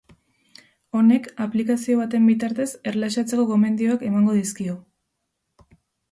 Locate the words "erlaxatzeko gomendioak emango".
2.91-4.39